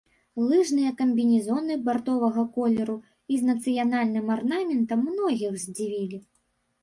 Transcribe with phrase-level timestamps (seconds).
[0.51, 2.95] Лыжныя камбінезоны бардовага колеру
[3.35, 6.17] і з нацыянальным арнаментам многіх здзівілі.